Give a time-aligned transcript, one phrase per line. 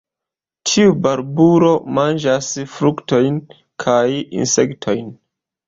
[0.69, 1.69] Tiu barbulo
[1.99, 3.39] manĝas fruktojn
[3.87, 5.17] kaj insektojn.